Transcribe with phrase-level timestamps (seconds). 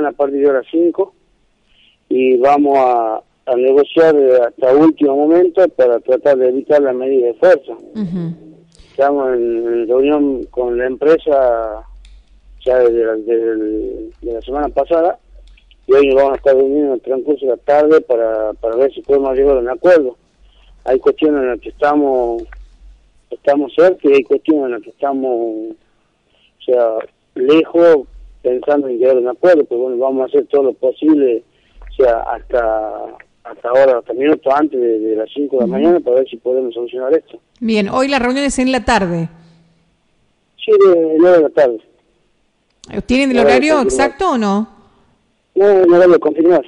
[0.00, 1.14] mañana a partir de las 5
[2.08, 3.22] y vamos a,
[3.56, 4.14] negociar
[4.46, 7.72] hasta último momento para tratar de evitar la medida de fuerza.
[8.92, 11.84] Estamos en, reunión con la empresa
[12.64, 15.18] ya desde la, de la semana pasada
[15.84, 18.76] y hoy nos vamos a estar reuniendo en el transcurso de la tarde para, para
[18.76, 20.16] ver si podemos llegar a un acuerdo.
[20.84, 22.44] Hay cuestiones en las que estamos
[23.30, 25.74] estamos cerca y hay cuestiones en las que estamos o
[26.64, 26.98] sea
[27.34, 28.06] lejos
[28.42, 31.42] pensando en llegar a un acuerdo, pero bueno, vamos a hacer todo lo posible,
[31.90, 36.16] o sea, hasta hasta ahora, hasta minutos antes de, las 5 de la mañana para
[36.16, 37.40] ver si podemos solucionar esto.
[37.58, 39.28] Bien, hoy la reunión es en la tarde.
[40.64, 40.72] Sí,
[41.18, 41.80] 9 de la tarde.
[43.06, 44.68] ¿Tienen el horario exacto o no?
[45.54, 46.62] No, el horario confirmar.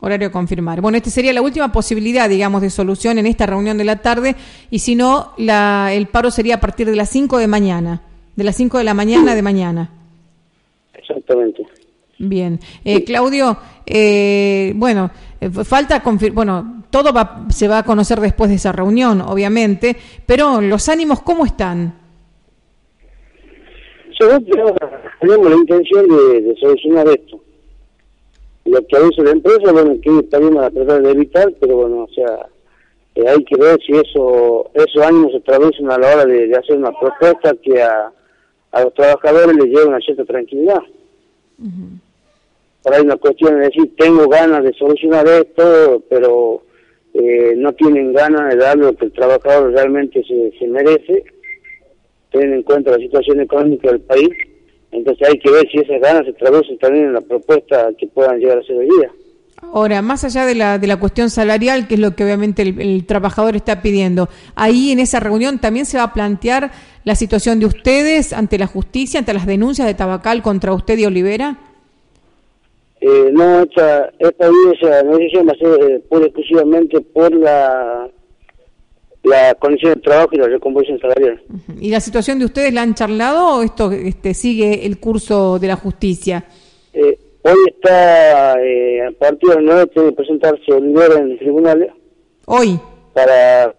[0.00, 0.80] Horario confirmar.
[0.80, 4.36] Bueno, esta sería la última posibilidad, digamos, de solución en esta reunión de la tarde
[4.70, 8.02] y si no, la, el paro sería a partir de las 5 de mañana,
[8.36, 9.90] de las 5 de la mañana de mañana.
[11.08, 11.62] Exactamente.
[12.18, 12.58] Bien.
[12.84, 15.10] Eh, Claudio, eh, bueno,
[15.40, 20.60] eh, falta bueno, todo va, se va a conocer después de esa reunión, obviamente, pero
[20.60, 22.06] los ánimos, ¿cómo están?
[25.20, 27.38] tenemos la intención de, solucionar esto.
[28.64, 32.08] Lo que hecho la empresa, bueno, que también a tratar de evitar, pero bueno, o
[32.14, 32.48] sea,
[33.30, 36.92] hay que ver si eso esos ánimos se traducen a la hora de, hacer una
[36.98, 38.10] propuesta que a,
[38.76, 40.82] a los trabajadores les lleve una cierta tranquilidad.
[42.82, 46.62] Por ahí una cuestión de decir, tengo ganas de solucionar esto, pero
[47.14, 51.24] eh, no tienen ganas de dar lo que el trabajador realmente se, merece,
[52.30, 54.28] teniendo en cuenta la situación económica del país.
[54.92, 58.38] Entonces hay que ver si esas ganas se traducen también en la propuesta que puedan
[58.38, 59.10] llegar a ser hoy día.
[59.62, 63.06] Ahora, más allá de la, de la cuestión salarial, que es lo que obviamente el,
[63.06, 66.70] trabajador está pidiendo, ahí en esa reunión también se va a plantear
[67.04, 71.06] la situación de ustedes ante la justicia, ante las denuncias de Tabacal contra usted y
[71.06, 71.58] Olivera.
[73.00, 78.08] Eh, no, esta, esta decisión va a ser eh, pura exclusivamente por la,
[79.22, 81.42] la condición de trabajo y la recomposición salarial.
[81.80, 85.68] ¿Y la situación de ustedes la han charlado o esto este, sigue el curso de
[85.68, 86.44] la justicia?
[87.46, 91.94] Hoy está, eh, a partir del 9, tiene que presentarse Olivera en el tribunal.
[92.46, 92.80] ¿Hoy?
[93.14, 93.72] Para,